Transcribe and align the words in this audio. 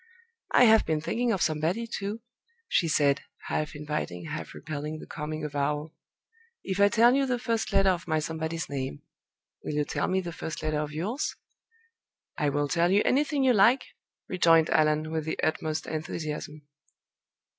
"I 0.51 0.63
have 0.63 0.83
been 0.83 0.99
thinking 0.99 1.31
of 1.31 1.43
somebody, 1.43 1.85
too," 1.85 2.21
she 2.67 2.87
said, 2.87 3.21
half 3.49 3.75
inviting, 3.75 4.25
half 4.25 4.55
repelling 4.55 4.97
the 4.97 5.05
coming 5.05 5.43
avowal. 5.45 5.93
"If 6.63 6.79
I 6.79 6.89
tell 6.89 7.13
you 7.13 7.27
the 7.27 7.37
first 7.37 7.71
letter 7.71 7.91
of 7.91 8.07
my 8.07 8.17
Somebody's 8.17 8.67
name, 8.67 9.03
will 9.63 9.73
you 9.73 9.85
tell 9.85 10.07
me 10.07 10.19
the 10.19 10.33
first 10.33 10.63
letter 10.63 10.79
of 10.79 10.91
yours?" 10.91 11.35
"I 12.35 12.49
will 12.49 12.67
tell 12.67 12.89
you 12.89 13.03
anything 13.05 13.43
you 13.43 13.53
like," 13.53 13.89
rejoined 14.27 14.71
Allan, 14.71 15.11
with 15.11 15.25
the 15.25 15.39
utmost 15.43 15.85
enthusiasm. 15.85 16.63